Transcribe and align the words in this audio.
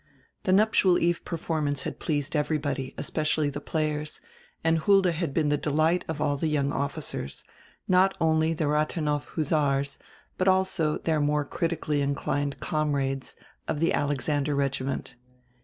The 0.45 0.51
nuptial 0.51 0.97
eve 0.97 1.23
performance 1.23 1.83
had 1.83 1.99
pleased 1.99 2.35
everybody, 2.35 2.95
especially 2.97 3.51
the 3.51 3.61
players, 3.61 4.19
and 4.63 4.79
Hulda 4.79 5.11
had 5.11 5.31
been 5.31 5.49
the 5.49 5.57
delight 5.57 6.03
of 6.07 6.19
all 6.19 6.37
the 6.37 6.47
young 6.47 6.71
officers, 6.71 7.43
not 7.87 8.17
only 8.19 8.53
the 8.55 8.63
Rafhenow 8.65 9.19
Hussars, 9.23 9.99
but 10.39 10.47
also 10.47 10.97
their 10.97 11.19
more 11.19 11.45
critically 11.45 12.01
inclined 12.01 12.59
comrades 12.59 13.35
of 13.67 13.79
the 13.79 13.93
Alex 13.93 14.27
ander 14.27 14.55
regiment. 14.55 15.17